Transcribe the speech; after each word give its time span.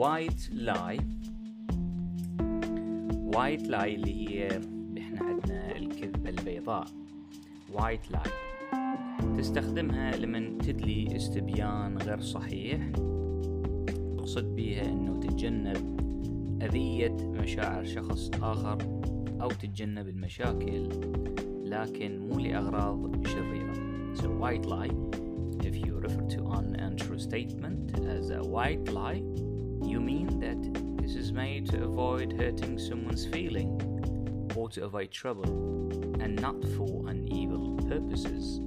white 0.00 0.48
lie 0.52 0.98
white 3.36 3.66
lie 3.66 3.94
اللي 3.94 4.28
هي 4.28 4.60
إحنا 4.98 5.20
عندنا 5.20 5.76
الكذبة 5.76 6.30
البيضاء. 6.30 6.86
white 7.72 8.14
lie 8.16 8.30
تستخدمها 9.38 10.16
لمن 10.16 10.58
تدلي 10.58 11.16
استبيان 11.16 11.98
غير 11.98 12.20
صحيح. 12.20 12.90
تقصد 14.18 14.44
بيها 14.44 14.84
إنه 14.84 15.20
تتجنب 15.20 16.00
أذية 16.62 17.16
مشاعر 17.22 17.84
شخص 17.84 18.30
آخر 18.42 18.78
أو 19.42 19.48
تتجنب 19.48 20.08
المشاكل 20.08 20.88
لكن 21.64 22.18
مو 22.28 22.38
لأغراض 22.38 23.26
شريرة. 23.26 23.74
So 24.14 24.24
white 24.24 24.66
lie 24.66 24.94
If 25.62 25.76
you 25.76 25.92
refer 25.98 26.26
to 26.36 26.40
an 26.58 26.74
untrue 26.86 27.18
statement 27.18 27.98
as 28.16 28.30
a 28.30 28.42
white 28.42 28.88
lie 28.88 29.22
you 29.82 30.00
mean 30.00 30.40
that 30.40 31.02
this 31.02 31.14
is 31.14 31.32
made 31.32 31.68
to 31.70 31.84
avoid 31.84 32.32
hurting 32.38 32.78
someone's 32.78 33.26
feeling 33.26 33.80
or 34.54 34.68
to 34.70 34.84
avoid 34.84 35.10
trouble 35.10 35.44
and 36.20 36.40
not 36.40 36.62
for 36.76 37.08
an 37.08 37.26
evil 37.32 37.76
purposes. 37.88 38.60